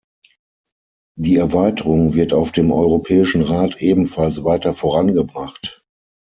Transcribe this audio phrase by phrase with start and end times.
[1.15, 5.83] Die Erweiterung wird auf dem Europäischen Rat ebenfalls weiter vorangebracht.